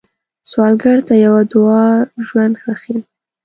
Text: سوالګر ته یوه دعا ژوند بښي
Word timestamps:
سوالګر 0.51 0.97
ته 1.07 1.13
یوه 1.25 1.41
دعا 1.51 1.85
ژوند 2.25 2.53
بښي 2.63 2.97